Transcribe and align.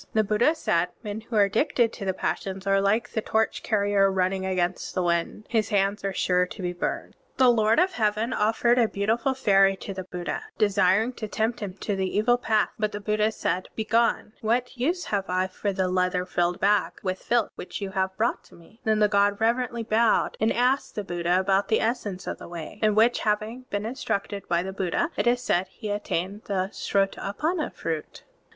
'* 0.01 0.03
(25) 0.13 0.13
The 0.15 0.23
Buddha 0.33 0.55
said: 0.55 0.87
"Men 1.03 1.21
who 1.21 1.35
are 1.35 1.43
addicted 1.43 1.93
to 1.93 2.05
the 2.05 2.13
passions 2.15 2.65
are 2.65 2.81
like 2.81 3.11
the 3.11 3.21
torch 3.21 3.61
carrier 3.61 4.11
running 4.11 4.47
against 4.47 4.95
the 4.95 5.03
wind; 5.03 5.45
his 5.47 5.69
hands 5.69 6.03
are 6.03 6.11
sure 6.11 6.47
to 6.47 6.61
be 6.63 6.73
burned." 6.73 7.13
(26) 7.37 7.37
The 7.37 7.49
Lord 7.51 7.79
of 7.79 7.91
Heaven 7.91 8.33
offered 8.33 8.79
a 8.79 8.87
beautiful 8.87 9.35
fairy 9.35 9.75
to 9.75 9.93
the 9.93 10.03
Buddha, 10.05 10.45
desiring 10.57 11.13
to 11.13 11.27
tempt 11.27 11.59
him 11.59 11.75
to 11.81 11.95
the 11.95 12.17
evil 12.17 12.39
path. 12.39 12.69
But 12.79 12.93
the 12.93 12.99
Buddha 12.99 13.31
said, 13.31 13.69
"Be 13.75 13.83
gone. 13.85 14.09
Digitized 14.09 14.15
by 14.15 14.17
Google 14.17 14.25
THE 14.25 14.25
SUTRA 14.25 14.25
OF 14.25 14.25
FORTY 14.41 14.41
TWO 14.41 14.41
CHAPTERS 14.41 14.43
1$ 14.43 14.47
What 14.47 14.77
use 14.77 15.05
have 15.05 15.29
I 15.29 15.45
for 15.47 15.73
the 15.73 15.87
leather 15.87 16.25
bag 16.25 16.31
filled 16.33 16.99
with 17.03 17.19
filth 17.21 17.51
which 17.53 17.81
you 17.81 17.89
have 17.91 18.17
brought 18.17 18.43
to 18.45 18.55
me?" 18.55 18.81
Then, 18.83 18.97
the 18.99 19.07
god 19.07 19.39
reverently 19.39 19.83
bowed 19.83 20.35
and 20.39 20.51
asked 20.51 20.95
the 20.95 21.03
Buddha 21.03 21.39
about 21.39 21.67
the 21.67 21.79
essence 21.79 22.25
of 22.25 22.39
the 22.39 22.47
Way, 22.47 22.79
in 22.81 22.95
which 22.95 23.19
having 23.19 23.65
been 23.69 23.85
instructed 23.85 24.47
by 24.49 24.63
the 24.63 24.73
Buddha, 24.73 25.11
it 25.15 25.27
is 25.27 25.41
said, 25.43 25.67
he 25.67 25.91
attained 25.91 26.45
the 26.45 26.71
Srota^panna 26.73 27.71
fruit. 27.71 28.23